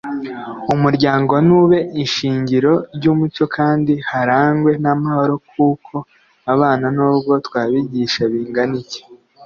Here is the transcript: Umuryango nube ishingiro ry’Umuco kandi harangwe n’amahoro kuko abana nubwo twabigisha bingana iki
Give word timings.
Umuryango 0.73 1.33
nube 1.47 1.79
ishingiro 2.03 2.73
ry’Umuco 2.95 3.43
kandi 3.57 3.93
harangwe 4.11 4.71
n’amahoro 4.83 5.35
kuko 5.51 5.95
abana 6.53 6.85
nubwo 6.95 7.31
twabigisha 7.45 8.21
bingana 8.33 8.75
iki 8.83 9.01